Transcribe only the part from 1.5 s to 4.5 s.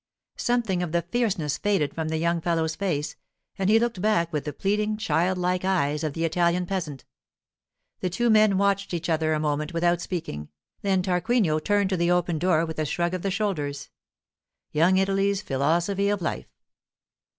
faded from the young fellow's face, and he looked back with